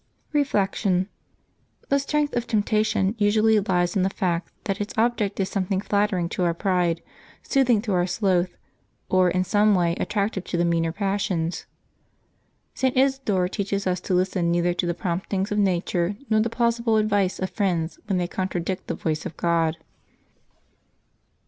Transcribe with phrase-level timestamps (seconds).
[0.33, 1.09] Reflection.—
[1.89, 6.27] The strength of temptation usually lies in the fact that its object is something flattering
[6.29, 7.03] to our pride,
[7.43, 8.57] soothing to our sloth,
[9.09, 11.67] or in some way attractive to the meaner passions.
[12.73, 12.97] St.
[12.97, 17.37] Isidore teaches us to listen neither to the promptings of nature nor the plausible advice
[17.37, 19.77] of friends when they contradict the voice of God.